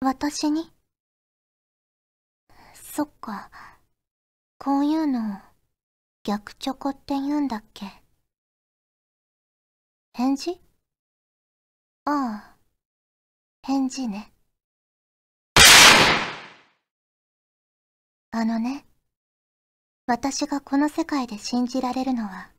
[0.00, 0.70] 私に？
[2.74, 3.50] そっか。
[4.58, 5.38] こういうのを
[6.22, 7.86] 逆チョコって言うんだっけ？
[10.12, 10.60] 返事？
[12.04, 12.56] ああ、
[13.62, 14.32] 返事ね。
[18.32, 18.84] あのね、
[20.06, 22.50] 私がこの世界で信じられるのは、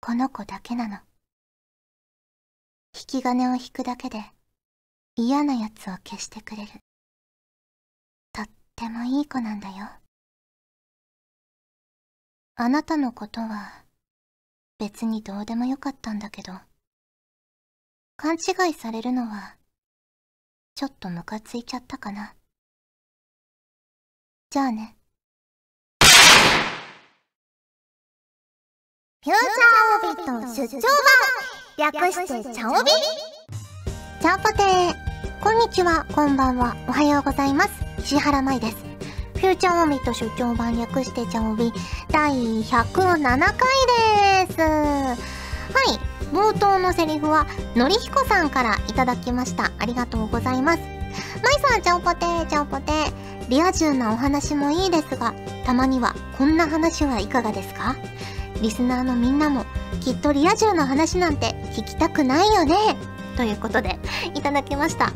[0.00, 0.98] この子だけなの。
[2.94, 4.24] 引き金を引くだけで
[5.18, 6.72] 嫌な奴を消してくれる。
[8.34, 8.46] とっ
[8.76, 9.88] てもいい子なんだよ。
[12.56, 13.82] あなたのことは
[14.78, 16.52] 別にどうでもよかったんだけど、
[18.18, 19.56] 勘違いされるのは
[20.74, 22.34] ちょっとムカついちゃったかな。
[24.50, 24.98] じゃあね。
[29.24, 30.82] フューチャーオビット出張
[31.78, 32.90] 版略してチャオビ
[34.20, 35.05] チャオポテー
[35.42, 37.70] こんにちは、こんばんは、おはようございます。
[37.98, 38.76] 石原舞です。
[39.34, 41.72] フューチャーオビット出張版略してチャオビ
[42.10, 43.48] 第107回
[44.46, 44.60] です。
[44.60, 49.70] はい、冒頭のセリフはのりひこさんからいただきました。
[49.78, 50.80] ありがとうございます。
[51.42, 53.48] まいさん、チャオポテー、チャオポテー。
[53.48, 55.32] リア充なお話もいいですが、
[55.64, 57.94] たまにはこんな話はいかがですか？
[58.60, 59.66] リスナーのみんなも
[60.00, 62.74] きっとリア充の話なんて聞きたくないよね
[63.36, 63.98] ということで
[64.34, 65.12] いただきました。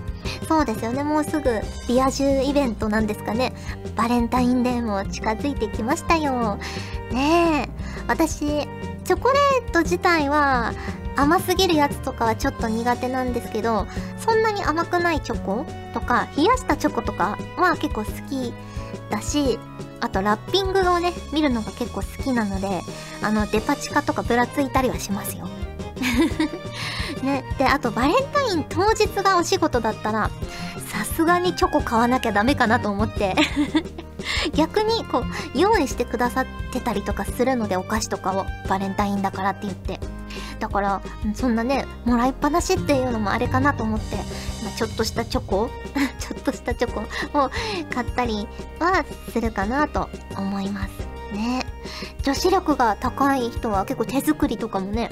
[0.48, 1.02] そうですよね。
[1.02, 3.52] もうすぐリア充イベントなんですかね。
[3.96, 6.58] バレンタインデーも近づいてきましたよ。
[7.10, 7.80] ねえ。
[8.06, 10.72] 私チョコレート自体は
[11.16, 13.86] 甘すぎるやつとかはちょっと苦手なんですけど
[14.18, 18.52] そんなに甘くないチョコとか冷やしたチョコとかは結構好き
[19.10, 19.58] だし
[20.00, 22.80] あとラッピングをね見るのが結構好きなので
[23.22, 25.48] あのデパ地下とかぶらついたりはしますよ。
[27.22, 30.30] ねであとバレンタイン当日がお仕事だったら
[30.88, 33.34] さすがにチョコ買わなきゃダメかなと思って。
[34.54, 40.00] 逆にこう用意してくださってたりとかするのでお菓子とかをバレンタインだからって言って。
[40.58, 41.00] だから
[41.34, 44.16] そんなねもらいっぱなしっていうのもあれかなと思って、
[44.62, 45.70] ま、ちょっとしたチョコ
[46.20, 47.00] ちょっとしたチョコ
[47.38, 47.50] を
[47.92, 48.46] 買ったり
[48.78, 50.90] はするかなと思います
[51.32, 51.64] ね。
[52.22, 55.10] 女子力が高い人は結構手作りとかもね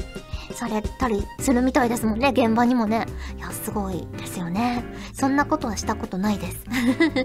[0.59, 3.07] されたりするみたいですもんね現場にもね。
[3.37, 4.83] いやすごいですよね。
[5.13, 6.65] そんなことはしたことないです。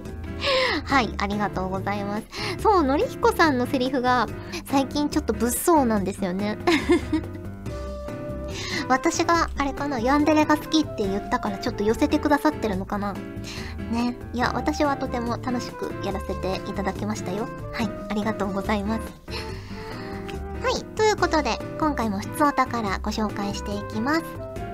[0.85, 2.23] はいありがとうございます。
[2.61, 4.27] そうのりひこさんのセリフが
[4.65, 6.59] 最近ちょっと物騒なんですよね。
[8.87, 13.13] 私があれかなヤンデレが好きって言ったからちょっと寄せてくださってるのかな。
[13.91, 17.47] ねいや私はとても楽しくやらせていただきましたよ。
[17.71, 19.72] はいありがとうございます。
[20.63, 20.81] はい。
[20.95, 24.23] ということで今回も質お宝ご紹介していきます。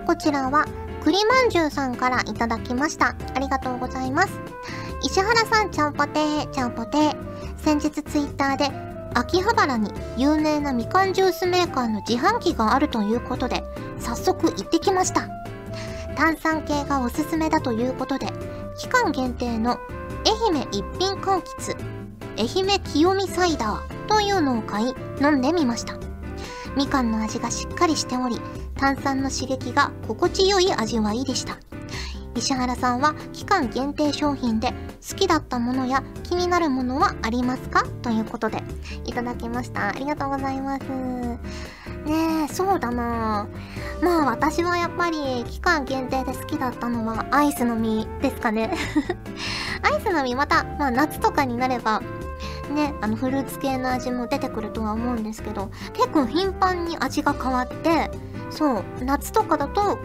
[0.05, 0.65] こちらは
[1.03, 3.15] 栗まんじゅうさんからいただきました。
[3.33, 4.29] ありがとうございます。
[5.01, 7.17] 石原さんちゃんぽてーちゃんぽてー。
[7.57, 8.69] 先日ツイッターで
[9.15, 13.63] 秋葉原に有名なみかんジュースメーカーの自販機があるということで
[13.99, 15.27] 早速行ってきました。
[16.15, 18.27] 炭酸系がおすすめだということで
[18.77, 19.79] 期間限定の
[20.51, 21.75] 愛媛一品柑橘
[22.37, 23.98] 愛媛清見サイダー。
[24.09, 25.93] というのを買い飲んでみました。
[26.75, 28.39] みかんの味がしっかりしており
[28.75, 31.57] 炭酸の刺激が心地よい味わいでした。
[32.35, 34.71] 石原さんは期間限定商品で
[35.09, 37.83] 好きだったものや気になるものはありますか？
[38.01, 38.63] ということで
[39.05, 39.89] いただきました。
[39.89, 40.83] ありがとうございます。
[42.05, 43.47] ねえそうだな。
[44.01, 48.71] まあ私はやっぱり期間限定で好きだったのはアイスの実ですかね。
[49.83, 52.01] アイスの実また、まあ、夏とかになれば
[52.69, 58.11] ね、あのフルーツ系の味も出てくるとは思うんですけど結構頻繁に味が変わって
[58.49, 59.97] そう夏とかだと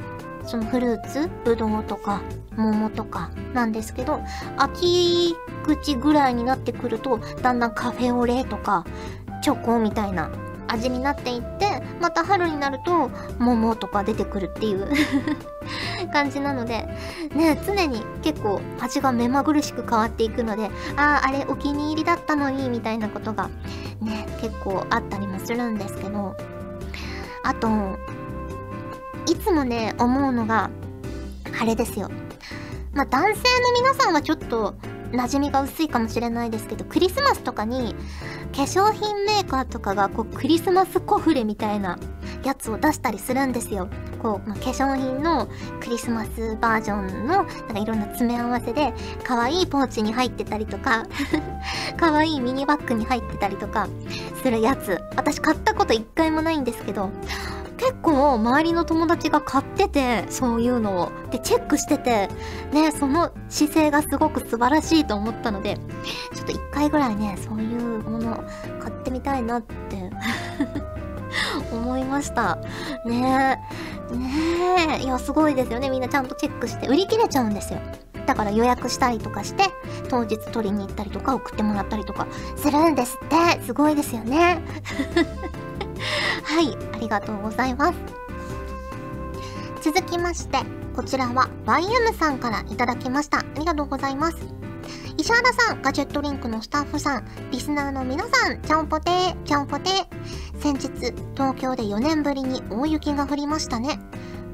[0.46, 2.20] そのフルーツぶどうとか
[2.56, 4.20] 桃とかなんですけど
[4.56, 8.84] 秋口ぐらいになってくるとだんだんカフェオレとか
[9.42, 10.30] チョコみたいな
[10.74, 14.88] 味になっていってまた春になると桃とか出てくるっていう
[16.12, 16.86] 感じなので
[17.34, 23.48] ね常に結構味が目まぐるしく変わっていくのであああれお気に入りだったのにみたいなことが
[24.00, 26.36] ね結構あったりもするんですけど
[27.42, 27.68] あと
[29.26, 30.70] いつもね思うのが
[31.60, 32.10] あれですよ。
[32.92, 33.34] まあ男性の
[33.80, 34.74] 皆さんはちょっと
[35.14, 37.94] 馴染みが薄いかもしれないですけどクリスマスとかに
[38.54, 41.98] 化粧品メーカーとかがこうクリスマスコフレみたいな
[42.44, 43.88] やつを出したりするんですよ。
[44.20, 45.48] こう、まあ、化粧品の
[45.80, 51.06] クリスマスバージョンのなんかいろんな詰め合わせで可愛いポーチに入ってたりとか
[51.98, 53.88] 可愛いミニバッグに入ってたりとか
[54.42, 57.10] するやつ私買ったこと一回もないんですけど
[57.76, 61.12] 結構周りの友達が買ってて、そういうのを。
[61.30, 62.28] で、チェックしてて、
[62.72, 65.78] ね、その姿勢がすごく素晴らしいと思ったので、
[66.34, 68.44] ちょっと一回ぐらいね、そういうもの
[68.80, 70.10] 買ってみたいなって
[71.72, 72.58] 思いました。
[73.04, 73.58] ね
[74.12, 74.14] え。
[74.16, 75.02] ねえ。
[75.02, 75.90] いや、すごいですよね。
[75.90, 77.80] みんなちゃんとチェックして、売り切れちゃうんですよ。
[78.26, 79.64] だから予約したりとかして、
[80.08, 82.26] 当日取りに行ったりとか送ってもらったりとか
[82.56, 83.62] するんですって。
[83.64, 84.62] すごいですよね。
[86.54, 87.98] はい、ありがとうございます。
[89.82, 90.58] 続きまして、
[90.94, 93.40] こちらは YM さんからいただきました。
[93.40, 94.36] ありがとうございます。
[95.18, 100.60] 石原さん、ガジェットリンクのスタッフさん、リスナーの皆さん、ちゃんぽてー、ちゃんぽてー。
[100.60, 103.98] 先日、東京で4年ぶりに大雪が降りましたね。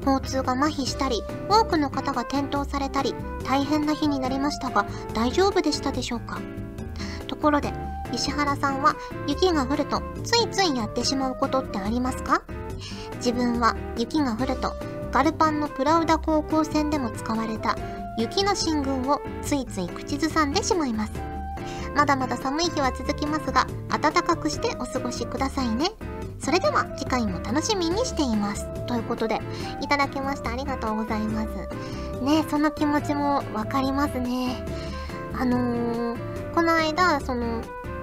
[0.03, 3.13] 交通が麻痺したり、多くの方が転倒されたり、
[3.45, 6.39] 大変な日になりましたが、大丈夫でしたでしょうか？
[7.27, 7.71] ところで、
[8.13, 8.95] 石原さんは
[9.27, 12.41] 雪が降るとついついやってしまうことってありますか？
[13.15, 14.73] 自分は雪が降ると
[15.11, 17.75] ガルパンのプラウダ高校戦でも使われた
[18.17, 21.13] 雪の進軍をついつい口ずさんでしまいます。
[21.95, 25.89] まだまだ寒い日は続きますが、暖かくしてお過ごしくださいね。
[26.39, 28.65] それでは次回も楽しみにしています。
[28.85, 29.39] ということで、
[29.81, 30.51] いただきました。
[30.51, 31.49] ありがとうございます。
[32.23, 34.65] ねその気持ちもわかりますね。
[35.37, 37.61] あのー、この間、その、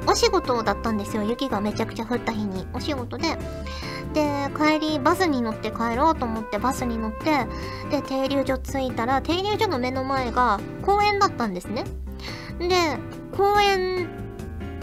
[0.09, 1.23] お仕事だったんですよ。
[1.23, 2.67] 雪がめちゃくちゃ降った日に。
[2.73, 3.37] お仕事で。
[4.15, 7.47] で、帰り、バスに乗って帰ろうと思ってバスに乗って、
[7.91, 11.85] で、停留所着いたら、停留所の目の前が公園だったんですね。
[12.59, 12.69] で、
[13.37, 14.09] 公園、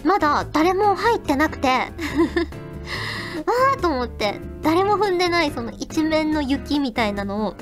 [0.04, 7.56] まだ誰も入ってなくて あーと思って、誰も踏んでないその一面の雪みたいなのを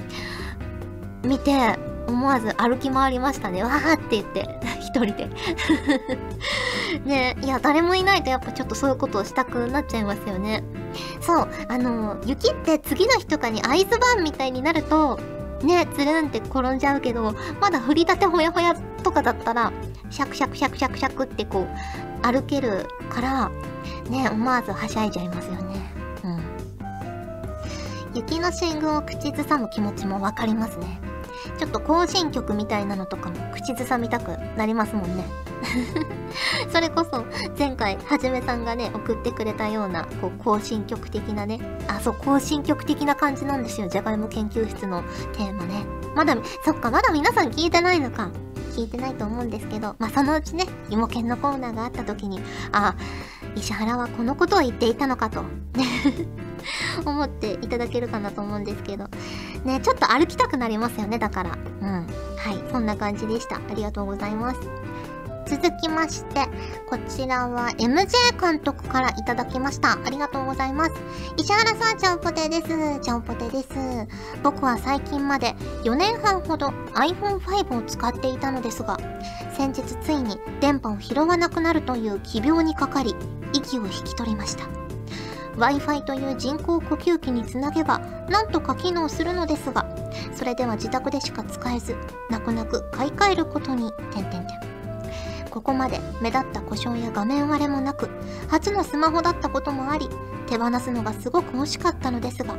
[1.24, 3.64] 見て、思わず歩き回りましたね。
[3.64, 5.30] わーって言って、 一人で
[7.06, 10.64] ねいや、誰もいないとやっぱちょっとそういうことをしたくなっちゃいますよね。
[11.22, 15.20] そう、あの、雪って次の日とかにアイスバーンみたいになると、
[15.64, 19.72] ね、つるんって転んじゃうけど、まだ降りたてほやほやとかだったら、
[20.10, 23.52] シャクシャクシャクシャクシャクってこう、歩けるから、
[24.10, 25.94] ね、思わずはしゃいじゃいますよね。
[26.24, 26.42] うん。
[28.16, 31.13] 雪の進軍を口ずさむ気持ちもわかりますね。
[31.58, 35.26] ちょっと行進曲みたいなのとかも口ずさみたくなりますもんね。
[36.72, 37.26] それこそ
[37.58, 41.60] 前回はじめさんがね送ってくれたようなこう行進曲的なね。
[41.88, 43.88] あそう行進曲的な感じなんですよ。
[43.88, 45.04] じゃがいも研究室の
[45.34, 45.86] テーマね。
[46.16, 48.30] まだそっかまだ皆さん聞いてないのか。
[48.76, 52.42] 聞いてないと思うんですけどまあそのうちね芋犬のコーナーがあった時に
[52.72, 52.96] あ
[53.56, 55.44] 石原はこのことを言っていたのかと。
[55.78, 55.86] ね。
[57.06, 59.08] 思っていただけるかなと思うんですけど。
[59.64, 61.58] ね、ちょっと歩きたくなりますよね、だから。
[61.82, 62.08] うん。
[62.38, 63.56] はい、そんな感じでした。
[63.56, 64.60] ありがとうございます。
[65.46, 66.48] 続きまして、
[66.90, 69.94] こちらは MJ 監督からいただきました。
[70.04, 70.92] ありがとうございます。
[71.38, 73.00] 石原さん、ちゃんぽてです。
[73.02, 73.68] ちゃんぽてです。
[74.42, 78.98] 僕は最近まで4年半ほど iPhone5 を使っていたのですが、
[79.56, 83.16] 先日ついに電波を拾わなくなるという奇病にかかり、
[83.54, 84.83] 息を引き取りました。
[85.58, 89.86] Wi-Fi という人工呼吸器につなげばなんとか機能するのですが
[90.34, 91.96] それでは自宅でしか使えず
[92.30, 98.10] 泣く泣く買い替えることに点々点ここまで目立った故障や画面割れもなく
[98.50, 100.10] 初のスマホだったこともあり
[100.48, 102.56] 手放すのがすごく惜しかったのですが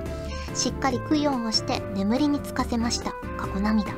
[0.55, 3.11] しっかり供養をして眠りにつかせました。
[3.37, 3.93] 過去涙。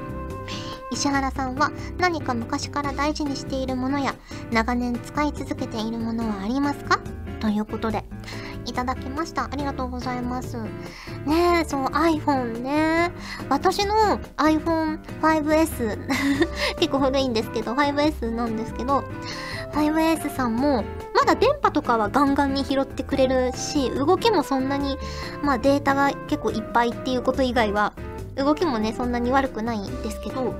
[0.91, 4.15] 石原さんは何か昔から大事にしているものや
[4.51, 7.01] 長年使い続けているものはありますか？
[7.41, 8.05] ということで
[8.77, 9.49] ただきました。
[9.51, 10.59] ありがとうございます。
[11.25, 13.11] ねえ、そう、iPhone ね。
[13.49, 15.99] 私の iPhone 5S
[16.79, 19.03] 結構古いんですけど、5S なんですけど、
[19.73, 24.99] 5S さんも、まだ電波とかはガンガンに拾ってくれるし、動きもそんなに、
[25.43, 27.95] まあデータが結構いっぱいっていうこと以外は、
[28.37, 30.55] 動きもね、そんなに悪くないんですけど、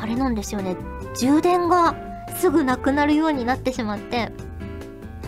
[0.00, 0.74] あれなんですよね、
[1.14, 1.94] 充電が
[2.38, 4.32] すぐなくなるようになってしまって、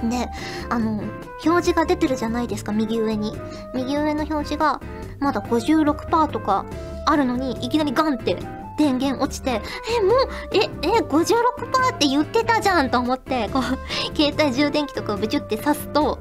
[0.05, 0.29] で、
[0.69, 1.03] あの、
[1.45, 3.37] 表示が出てるじゃないですか、右上に。
[3.75, 4.81] 右上の表示が、
[5.19, 6.65] まだ56%とか
[7.07, 8.37] あるのに、いきなりガンって
[8.79, 13.63] 電源落ちて、え、もう、え、え、56%って言ってたじゃんと思って、こう、
[14.17, 16.19] 携帯充電器とかをブチュって刺すと、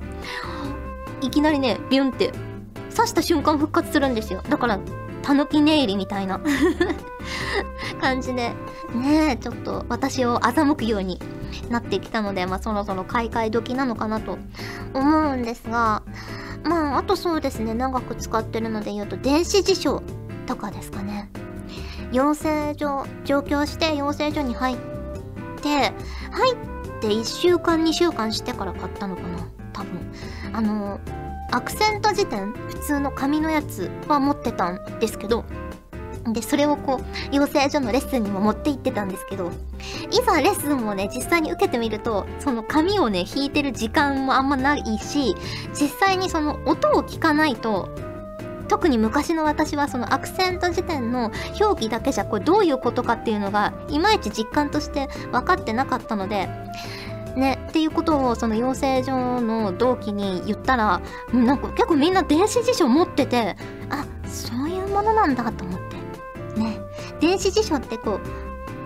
[1.21, 2.31] いきなりね、ビュンって、
[2.95, 4.41] 刺した瞬間復活するんですよ。
[4.49, 4.79] だから、
[5.21, 6.39] たぬき寝入りみたいな
[7.99, 8.53] 感じで、
[8.93, 11.19] ねえ、ちょっと私を欺くように
[11.69, 14.37] なってきたので、まあそろそろ買い替え時なのかなと
[14.93, 16.03] 思うんですが、
[16.63, 20.01] まああとそうですね、長く使ってるので言うと電子辞書
[20.45, 21.29] とかですかね。
[22.11, 24.77] 養成所、上京して養成所に入っ
[25.61, 25.93] て、入っ
[27.01, 30.11] て1週間2週間してから買ったのかな多分。
[30.53, 30.99] あの、
[31.51, 35.45] アクセント辞典普通の紙のやつは持ってたんですけど
[36.33, 37.01] でそれをこ
[37.31, 39.51] う養成所のレッスンにも持って行ってたんですけど
[40.11, 45.35] いざレッスンをね実際に受けてみるとその紙をね弾いてる時間もあんまないし
[45.73, 47.89] 実際にその音を聞かないと
[48.67, 56.49] 特に昔の私はそのアクセント辞典の表記だけじゃこれどういうことかっていうのがいまいち実感として分かってなかったので
[57.37, 61.01] ね、っていうことをその養成所の同期に言ったら
[61.31, 63.55] なんか結構みんな電子辞書持ってて
[63.91, 66.59] あそういうものなんだと思って。
[66.59, 66.79] ね。
[67.19, 68.19] 電子辞書ってこ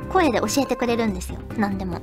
[0.10, 1.40] う声で教えてくれるんですよ。
[1.58, 2.00] 何でも。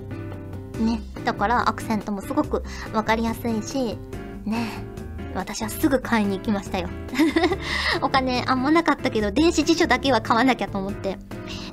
[0.81, 1.02] ね。
[1.25, 2.62] だからアクセントもすごく
[2.93, 3.99] 分かりやすいし
[4.47, 4.69] ね。
[5.35, 6.88] 私はすぐ買いに行きましたよ。
[8.00, 11.19] お金あんまなかったけど電子辞書だけは買わなきゃと思って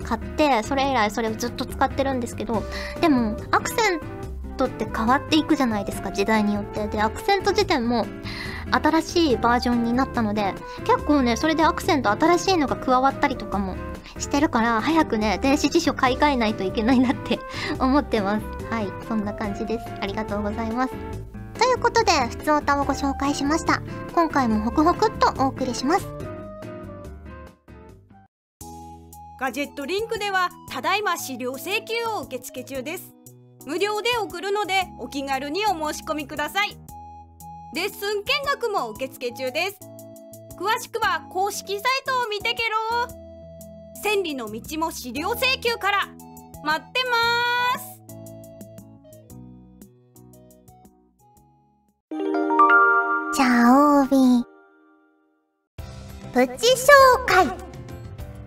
[0.04, 2.64] 買ってそれ以来それをずっと使ってるんですけど
[3.02, 4.15] でもアクセン
[4.56, 6.88] トって変わっていくじゃないですか時代によって。
[6.88, 8.06] でアクセント辞典も
[8.72, 10.54] 新しいバージョンになったので
[10.86, 13.76] 結構ねそれでアクセント新しいのが加わったりとかも
[14.18, 17.40] してるから早くね電子辞書買い替えないといけないなって
[17.80, 18.46] 思ってます。
[18.70, 19.86] はいそんな感じです。
[20.02, 20.94] ありがとうございます。
[21.58, 23.82] ということでふつおたをご紹介しました。
[24.14, 26.08] 今回もホクホクっとお送りします。
[29.38, 33.15] ガジェットリンクではただいま資料請求を受付中です。
[33.66, 36.78] 無料で送るのでお気軽にお申し込みください。
[37.74, 39.80] レッスン見学も受付中です。
[40.58, 43.08] 詳しくは公式サイトを見てけろ。
[44.02, 46.08] 千里の道も資料請求から。
[46.64, 47.18] 待ってま
[47.80, 48.02] す。
[53.36, 54.44] チャオビ
[56.34, 56.88] プチ紹
[57.28, 57.65] 介。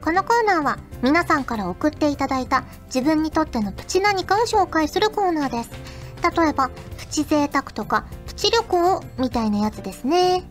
[0.09, 5.71] このコーナーは皆さんから送っていただいた自分にとってのプチ何かを紹介するコーナーです。
[6.35, 10.49] 例えばプチ贅沢とかプチ旅行みたいなやつですね。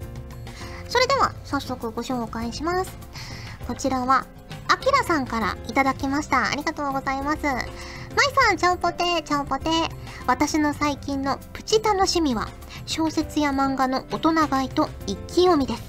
[0.87, 2.95] それでは早速ご紹介します。
[3.67, 4.27] こちらは
[4.67, 6.51] あきらさんからいただきました。
[6.51, 7.41] ありがとうございます。
[7.41, 7.65] まい
[8.35, 9.71] さんちゃんぽてーちゃんぽて
[10.27, 12.47] 私の最近のプチ楽しみは
[12.85, 15.86] 小説や漫画の大人買いと一気読みです。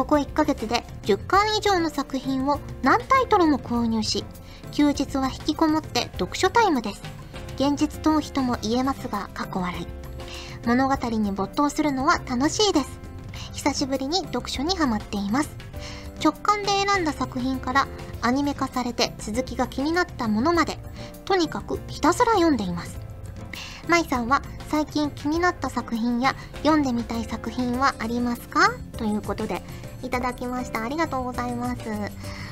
[0.00, 4.24] ここ1ヶ月で10巻以上の作品を何タイトルも購入し
[4.72, 7.02] 休日は引きこもって読書タイムです。
[7.56, 9.86] 現実逃避とも言えますが過去笑い。
[10.66, 12.98] 物語に没頭するのは楽しいです。
[13.52, 15.54] 久しぶりに読書にハマっています。
[16.24, 17.86] 直感で選んだ作品から
[18.22, 20.78] アニメ化されて続きが気になったものまで
[21.26, 22.98] とにかくひたすら読んでいます。
[23.86, 24.40] まいさんは
[24.70, 28.70] 最近気になった作品や読んでみたい作品はありますか？
[28.96, 29.62] ということで
[30.02, 30.82] いただきました。
[30.82, 31.82] ありがとうございます。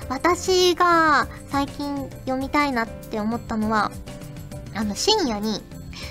[0.08, 3.90] 私が最近読みたいなって思ったのは
[4.74, 5.62] あの深夜に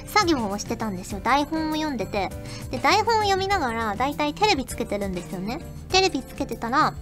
[0.05, 1.21] 作業をしてたんですよ。
[1.23, 2.29] 台本を読んでて。
[2.71, 5.59] で台本を読みながらだいたいテレビつけてるんですよね。
[5.89, 6.93] テレビつけてたら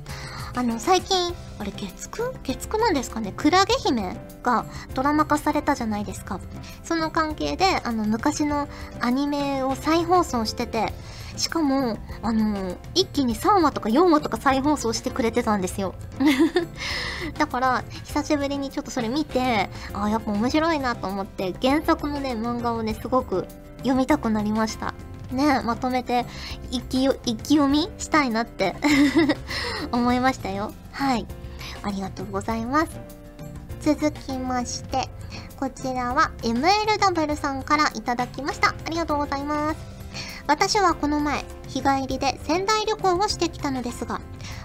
[0.57, 3.33] あの最近あれ月9月9なんですかね。
[3.35, 6.39] クラゲ姫がドラマ化されたじゃないですか。
[6.83, 8.67] その関係であの昔の
[9.01, 10.93] アニメを再放送してて
[11.35, 15.95] しかもあの一気に3話とか4話とか再放送してくれてたんですよ。
[17.37, 23.47] だから久しぶりにちょっとそれ見てああやっぱ面白いなと思って原作のね漫画をねすごく
[23.79, 24.93] 読みたくなりました。
[25.31, 26.25] ねまとめて
[26.71, 28.75] 一気一気読みしたいなって
[29.91, 30.73] 思いましたよ。
[30.91, 31.25] はい。
[31.83, 32.87] ありがとうございます。
[33.81, 35.09] 続きまして
[35.59, 38.69] こちらは MLW さんからいただきました。
[38.69, 39.94] ありがとうございます。
[40.47, 44.21] 私はこの前日帰りで仙台旅行をしてきたのですが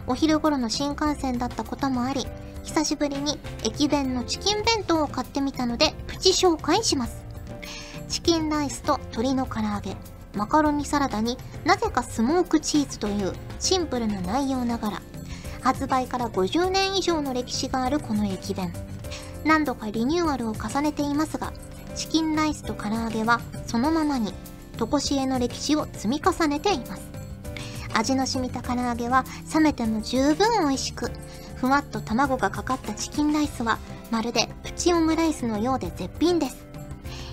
[0.07, 2.27] お昼頃の新幹線だったこともあり
[2.63, 7.25] 久しぶりに駅弁のチキン弁当を買ってみたのでプチ紹介します。
[8.09, 9.97] チキンライスと鶏の唐揚げ
[10.35, 15.03] マカロニサラダになぜかスモークチーズというシンプルな内容ながら
[15.63, 18.73] 発売から50年以上の歴史があるこの駅弁。
[19.45, 21.53] 何度かリニューアルを重ねていますが
[21.95, 24.35] チキンライスと唐揚げはそのままに。
[24.87, 27.03] 常しえの歴史を積み重ねています。
[27.93, 31.11] 味の染みた唐揚げは冷めても十分美味しく
[31.57, 33.79] ふわっと卵がかかったチキンライスは
[34.11, 36.67] まるでプチオムライスのようで絶品です。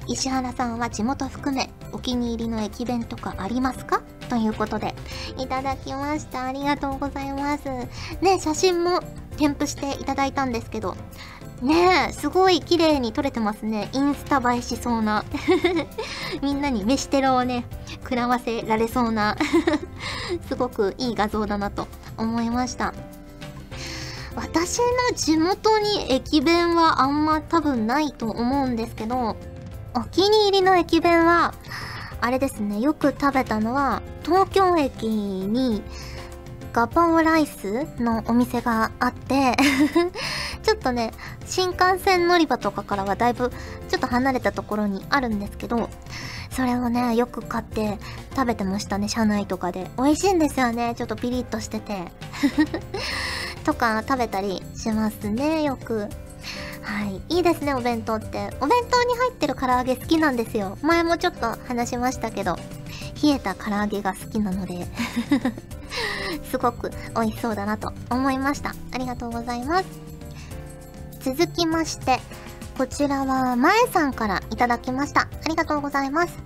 [0.08, 4.02] 石原さんは地元含めお気に入りの駅弁とかありますか？
[4.30, 4.96] ということで
[5.38, 6.46] いただきました。
[6.46, 7.70] ありがとうございます。
[8.22, 9.00] ね写真も
[9.38, 10.98] 添付していただいたんですけど
[11.62, 13.90] ねえすごい綺麗に撮れてますね。
[13.94, 15.26] インスタ映えしそうな。
[16.42, 17.66] みんなに飯テロをね
[18.04, 19.36] 食らわせられそうな。
[20.48, 21.88] すごくいい画像だなと
[22.18, 22.94] 思いました。
[24.36, 29.36] 私の地元に駅弁はあんま多分ないと思うんですけど
[29.96, 31.56] お気に入りの駅弁は
[32.20, 35.84] あれですね、よく食べたのは、東京駅に、
[36.74, 39.56] ガパオライスのお店があって
[40.68, 41.14] ちょっとね、
[41.46, 43.52] 新幹線乗り場とかからはだいぶ
[43.88, 45.90] ちょっと離れたところにあるんですけど、
[46.52, 47.98] それをね、よく買って
[48.36, 49.90] 食べてましたね、車内とかで。
[49.98, 52.12] 美味しいんですよね、ちょっとピリッとしてて。
[53.64, 56.10] とか食べたりしますね、よく。
[56.82, 57.22] はい。
[57.30, 58.50] いいですね、お弁当って。
[58.60, 60.78] お弁当に入ってる唐揚げ好きなんですよ。
[60.82, 62.58] 前もちょっと話しましたけど、
[63.24, 64.86] 冷えた唐揚げが好きなので
[66.52, 68.76] すごく美味しそうだなと思いました。
[68.92, 70.07] ありがとうございます。
[71.36, 72.20] 続きまして、
[72.78, 75.24] こちらは、まえさんからいただきました。
[75.24, 76.38] ありがとうございます。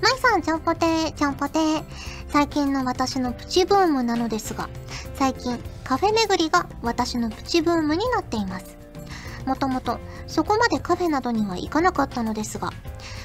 [0.00, 1.84] まえさん、ちゃんぽてー、ちゃんぽてー。
[2.28, 4.70] 最近の私のプチブームなのですが、
[5.14, 8.78] 最近、カフェ巡りが私のプチブームになっています。
[9.44, 12.72] もともと、そこまでカフェなどには行かなかったのですが、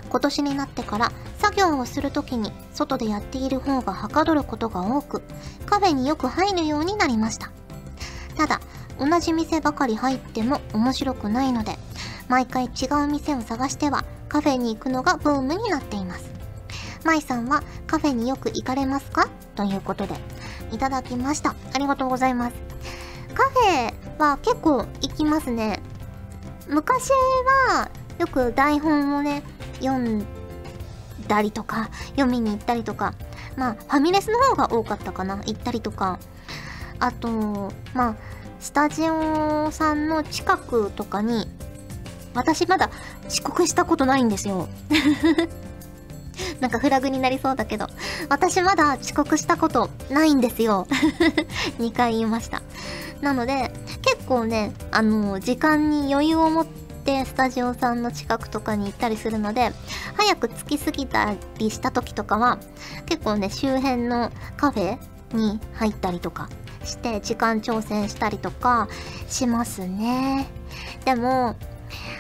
[0.10, 5.22] 今年になってから作業をするときに外でやっている方がはかどることが多く、
[5.66, 7.52] カフェによく入るようになりました。
[8.36, 8.60] ただ、
[9.00, 11.78] 同じ店ばかり入っても面白くないので、
[12.28, 16.30] 毎回違う店を探してはカフェに行くのがブームになっています。
[17.04, 19.30] 舞さんはカフェによく行かれますか？
[19.56, 20.16] ということで、
[20.72, 21.56] いただきました。
[21.74, 22.56] ありがとうございます。
[23.34, 25.82] カフェは結構行きますね。
[26.68, 27.10] 昔
[27.70, 29.44] はよく台本をね、
[29.82, 30.26] 読ん
[31.28, 33.14] だりとか、読みに行ったりとか、
[33.56, 36.18] まあ、ファミレスの方が多かったかな、行ったりとか、
[37.00, 38.16] あと、まあ、
[38.66, 41.48] スタジオさんの近くとかに、
[42.34, 42.90] 私まだ
[43.28, 44.68] 遅刻したことないんですよ。
[46.60, 47.88] なんかフラグになりそうだけど、
[48.28, 50.88] 私まだ遅刻したことないんですよ。
[51.78, 52.64] 2回言いました。
[53.22, 59.74] なので、結構ね、あの、時間に余裕を持ってスタジオさんの近くとかに行ったりするので、
[60.18, 62.58] 早く着きすぎたりした時とかは、
[63.06, 64.98] 結構ね、周辺のカフェ
[65.34, 66.50] に入ったりとか
[66.86, 68.88] して時間調整したりとか
[69.28, 70.48] しますね。
[71.06, 71.56] でも、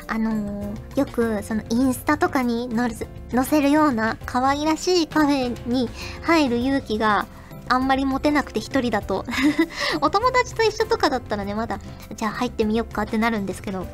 [0.08, 5.90] あのー、よくそのインスタとかに載せるような可愛らしいカフェに
[6.22, 7.26] 入る勇気が
[7.68, 9.26] あんまり持てなくて一人だと
[10.02, 11.80] お友達と一緒とかだったらね、まだ、
[12.16, 13.88] じゃあ入ってみよっかってなるんですけど、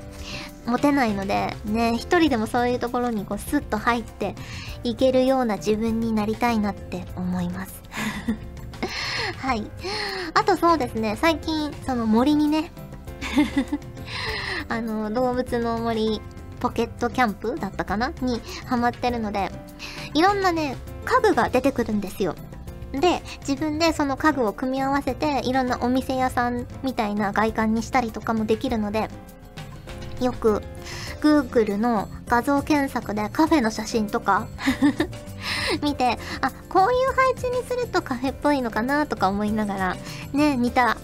[0.65, 4.35] 持てないので、ね、一人でもそういうところにこうスッと入って
[4.83, 7.81] いけるような自分になりたいなって思います
[9.37, 9.69] はい。
[10.33, 12.71] あとそうですね、最近、その森にね
[14.69, 16.21] あの、動物の森
[16.59, 18.13] ポケットキャンプだったかな？
[18.21, 19.51] にハマってるので、
[20.13, 22.35] いろんなね、家具が出てくるんですよ。
[22.91, 29.09] で、自分でその家具を組み合わせて、いろんなお店屋さんみたいな外観にしたりとかもできるので、
[30.19, 30.61] よく、
[31.21, 34.47] Google の画像検索でカフェの写真とか
[35.81, 39.97] 見て、あ、こういう配置にするとカフェっぽいのかなとか思いながら、
[40.33, 40.97] ね、似た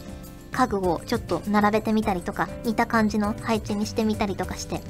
[0.51, 4.81] 家具をちょっと並べてみたりとか、似た感じの配置にしてみたりとかして、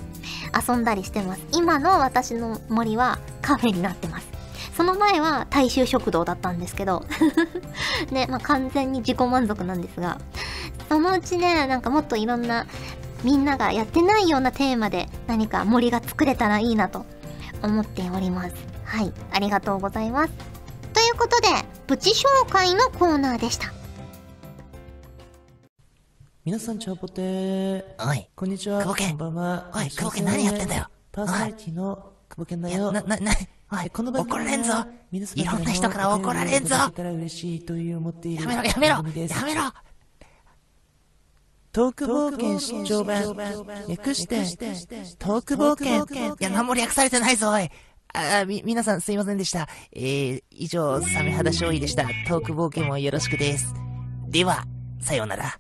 [0.68, 1.42] 遊んだりしてます。
[1.52, 4.28] 今の私の森はカフェになってます。
[4.76, 7.04] その前は大衆食堂だったんですけど
[8.12, 10.20] ね、まあ、完全に自己満足なんですが、
[10.88, 12.68] そのうちね、なんかもっといろんな
[13.24, 17.06] みんながやってないようなテーマで何か森が作れたらいいなと
[17.63, 18.77] 思っております。
[18.98, 20.34] はい、ありがとうございます。
[20.92, 21.50] ということで、
[21.86, 23.72] プチ紹介のコーナーでした。
[26.44, 27.84] 皆さん、チャオポテー。
[28.00, 28.28] おい。
[28.36, 28.80] こんにちは。
[28.80, 29.10] 久保健。
[29.10, 29.72] こんばんは。
[29.76, 30.88] おい、久保健何やってんだよ。
[31.12, 32.92] パーソナリティの久保健だよ。
[32.92, 33.34] な、な、な、
[33.72, 34.74] おい、この番組怒られんぞ。
[35.12, 36.76] いろんな人から怒られんぞ。
[36.76, 39.62] やめろ、やめろ、やめろ。
[41.72, 43.22] トーク冒険出張版。
[43.88, 44.38] 略して、
[45.20, 46.34] トーク冒険。
[46.34, 47.70] いや、何も略されてないぞ、おい。
[48.13, 49.67] あ、み、皆さんすいませんでした。
[49.91, 52.04] えー、以上、サメ肌勝利でした。
[52.28, 53.74] トーク冒険もよろしくです。
[54.28, 54.65] では、
[55.00, 55.60] さようなら。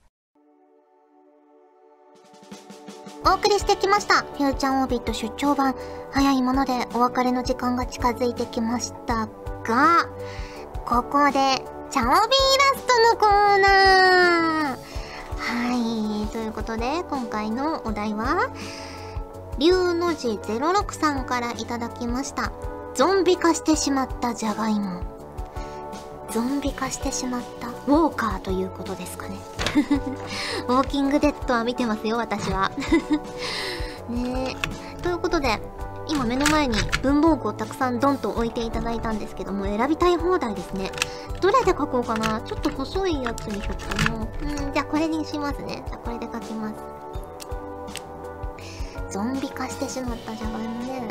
[3.25, 4.21] お送りしてきました。
[4.21, 5.75] フューチャーオービット出張版。
[6.11, 9.27] 早いものでお別れの時間が近づいてきました
[9.63, 10.05] が、
[10.85, 12.19] ここで、チャオビーイ
[12.73, 14.97] ラストのコーナー
[15.37, 18.49] はい、ということで、今回のお題は、
[19.59, 22.51] 龍の字06さんからいただきました。
[22.93, 25.01] ゾンビ化してしまったじゃがいも。
[26.29, 29.37] ゾンビ化してしまったウォーカーということですかね。
[30.67, 32.71] ウォーキングデッドは見てますよ、私は。
[34.09, 34.55] ね
[34.99, 35.01] え。
[35.01, 35.59] ということで、
[36.07, 40.91] 今目の前に文房具をたくさんドンと置いていただいたんですけども、選びたい放題ですね。
[41.41, 42.41] どれで書こうかな？
[42.41, 44.27] ちょっと細いやつにしよっかな。
[44.65, 45.83] うん、じゃあこれにしますね。
[45.87, 46.96] じゃあこれで書きます。
[49.09, 51.07] ゾンビ化してしまったじゃがいもね。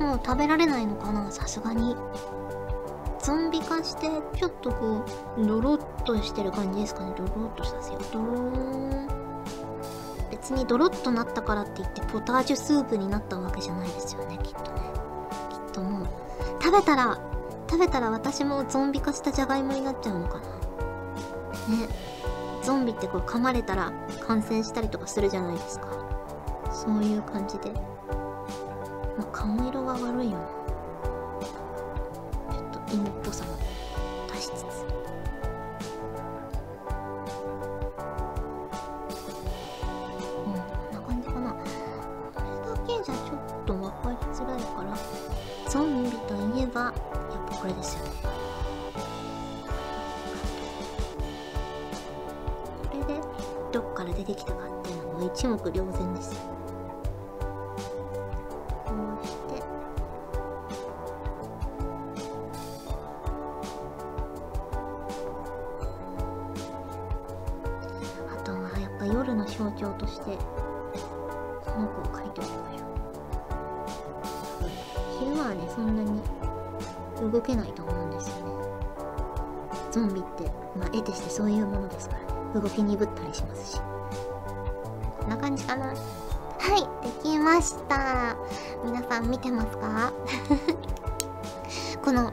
[0.00, 1.96] もう食べられないのかなさすがに。
[3.20, 4.08] ゾンビ化して
[4.38, 5.04] ちょっとこ
[5.36, 7.12] うドロッとしてる感じですかね。
[7.16, 9.08] ドロッとさせようドローン
[10.30, 14.80] 別にドロッとなったからって言ってポタージュスープになったわけじゃないですよねきっとね。
[15.50, 16.08] きっともう。
[16.62, 17.18] 食べたら
[17.68, 20.46] 食べたら私もゾンビ化したじゃがいもになっちゃうのかな。
[21.76, 21.88] ね。
[22.62, 23.92] ゾンビってこう噛まれたら
[24.26, 25.97] 感染したりとかするじゃないですか。
[26.78, 27.72] そういう感じで。
[27.72, 30.46] まあ顔色が悪いよな
[32.54, 33.50] ちょっと芋っぽさも
[34.32, 34.62] 出しつつ。
[40.46, 40.54] うんこん
[40.92, 41.52] な感じかな。
[41.52, 41.58] こ
[42.36, 44.96] れだけじゃちょっと分かりづらいから。
[45.68, 46.94] ゾンビといえばやっ
[47.50, 48.10] ぱこれですよね。
[52.88, 53.20] これで
[53.72, 56.40] どっから出てきたかっていうのも一目瞭然ですよ。
[81.02, 82.28] 得てしてそういうものですからね
[82.62, 83.80] 動き鈍ったりしますし。
[85.20, 85.86] こんな感じかな。
[85.88, 88.36] はいできました。
[88.84, 90.12] 皆さん見てますか？
[92.02, 92.32] この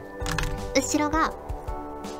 [0.74, 1.32] 後ろが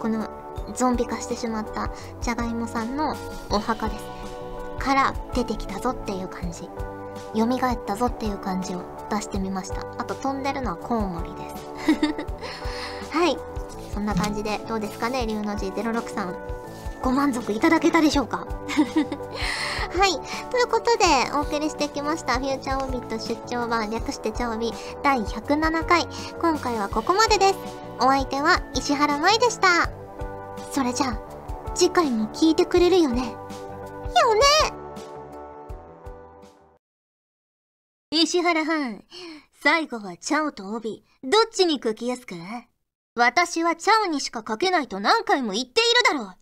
[0.00, 0.28] この
[0.74, 3.14] ゾンビ化してしまったじゃがいもさんの
[3.50, 4.02] お墓です。
[4.02, 4.08] ね
[4.78, 6.68] から出てきたぞっていう感じ。
[7.34, 9.80] 蘇ったぞっていう感じを出してみました。
[9.98, 11.56] あと飛んでるのはコウモリです。
[13.10, 13.36] はい。
[13.96, 16.36] そんな感じでどうですかね龍の字06さん
[17.00, 18.46] ご満足いただけたでしょうか？
[19.96, 20.12] はい。
[20.50, 21.04] ということで、
[21.34, 26.06] お送りしてきました、フューチャーオービット出張版略してチャオビ第107回。
[26.40, 27.54] 今回はここまでです。
[28.00, 29.88] お相手は石原舞でした。
[30.72, 31.18] それじゃあ、
[31.74, 33.22] 次回も聞いてくれるよね？
[33.22, 34.42] よね
[38.10, 39.04] 石原藩、
[39.62, 42.34] 最後はチャオとオビ、どっちに書きやすか
[43.16, 46.36] 私はチャオにしか書けないと何回も言っているだろう。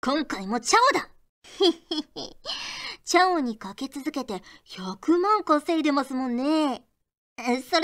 [0.00, 1.10] 今回もチャオだ
[1.46, 2.36] ひひひ。
[3.04, 6.88] チャオにかけ続けて100万稼いでますもんね。
[7.36, 7.82] それでは、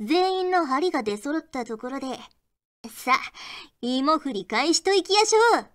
[0.00, 2.18] 全員の針が出揃ったところで、
[2.88, 3.32] さあ、
[3.82, 5.66] 芋振り返しといきやしょう。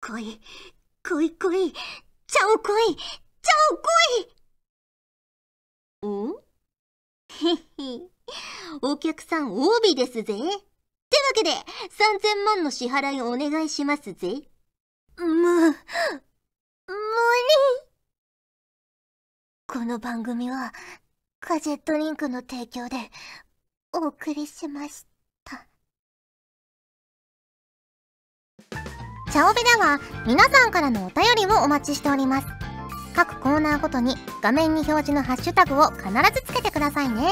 [0.00, 0.40] 来い、
[1.02, 3.88] 来い来い、チャオ来い、チャオ来
[4.22, 4.42] い
[6.00, 6.42] お
[7.28, 8.08] へへ、
[8.80, 10.22] お客さん OB ですぜ。
[10.22, 10.48] ってわ
[11.34, 14.48] けで、3000万の支払いをお願いしますぜ。
[15.18, 15.76] む、無理。
[19.66, 20.72] この番組は、
[21.40, 22.96] ガジェットリンクの提供で
[23.92, 25.04] お送りしまし
[25.44, 25.66] た。
[29.32, 32.46] チャオベでは皆さんからのお便りをお待ちしております。
[33.14, 37.30] 各コーナーごとに画面に表示のハッシュタグを必ずつけてくださいね。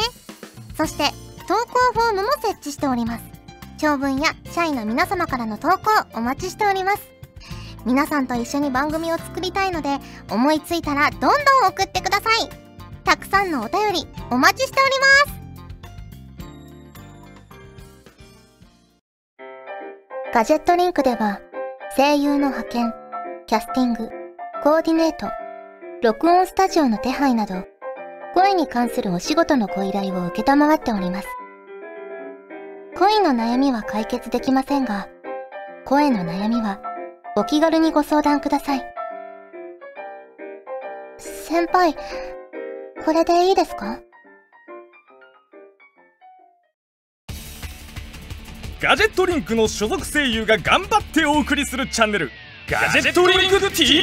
[0.81, 1.11] そして、
[1.47, 3.25] 投稿フォームも設置しております。
[3.77, 5.77] 長文や社員の皆様からの投稿
[6.15, 7.03] お待ちしております。
[7.85, 9.99] 皆さんと一緒に番組を作りたいので、
[10.31, 11.33] 思いついたらどんどん
[11.69, 12.49] 送ってください。
[13.05, 14.91] たくさんのお便りお待ちしており
[19.37, 20.33] ます。
[20.33, 21.41] ガジェットリンクでは、
[21.95, 22.95] 声優の派遣、
[23.47, 24.09] キャスティング、
[24.63, 25.27] コーディネート、
[26.03, 27.67] 録音スタジオの手配など、
[28.35, 31.29] 声に関するお仕事のご依頼を受けたまっております。
[32.97, 35.09] 恋の悩みは解決できませんが、
[35.85, 36.81] 声の悩みは
[37.37, 38.83] お気軽にご相談ください。
[41.19, 41.95] 先輩、
[43.05, 44.01] これでいいですか？
[48.81, 52.31] ガジェットリンクの所属声優が頑張ってお送りするチャンネル
[52.69, 54.03] ガジェットリンク TV